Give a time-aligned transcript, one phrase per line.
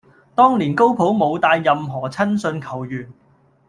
[0.33, 3.13] 當年高普冇帶任何親信球員